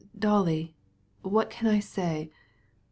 "Dolly, 0.17 0.73
what 1.21 1.51
can 1.51 1.67
I 1.69 1.77
say?... 1.79 2.31